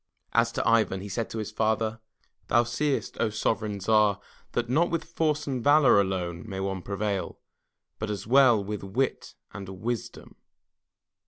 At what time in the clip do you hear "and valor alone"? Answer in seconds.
5.45-6.43